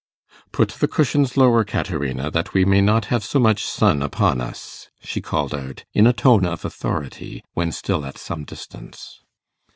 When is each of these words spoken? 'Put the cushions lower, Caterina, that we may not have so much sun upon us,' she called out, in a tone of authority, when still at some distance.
'Put 0.51 0.69
the 0.69 0.87
cushions 0.87 1.37
lower, 1.37 1.63
Caterina, 1.63 2.31
that 2.31 2.55
we 2.55 2.65
may 2.65 2.81
not 2.81 3.05
have 3.13 3.23
so 3.23 3.37
much 3.37 3.63
sun 3.65 4.01
upon 4.01 4.41
us,' 4.41 4.89
she 4.99 5.21
called 5.21 5.53
out, 5.53 5.83
in 5.93 6.07
a 6.07 6.11
tone 6.13 6.43
of 6.47 6.65
authority, 6.65 7.43
when 7.53 7.71
still 7.71 8.03
at 8.03 8.17
some 8.17 8.43
distance. 8.43 9.19